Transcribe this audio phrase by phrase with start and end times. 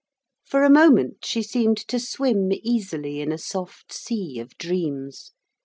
[0.43, 5.31] For a moment she seemed to swim easily in a soft sea of dreams.